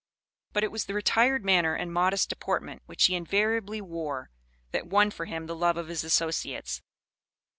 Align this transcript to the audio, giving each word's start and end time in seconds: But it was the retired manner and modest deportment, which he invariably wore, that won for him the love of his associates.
But 0.53 0.63
it 0.63 0.71
was 0.71 0.85
the 0.85 0.95
retired 0.95 1.45
manner 1.45 1.75
and 1.75 1.93
modest 1.93 2.27
deportment, 2.29 2.81
which 2.87 3.05
he 3.05 3.13
invariably 3.13 3.81
wore, 3.81 4.31
that 4.71 4.87
won 4.87 5.11
for 5.11 5.25
him 5.25 5.45
the 5.45 5.55
love 5.55 5.77
of 5.77 5.89
his 5.89 6.03
associates. 6.03 6.81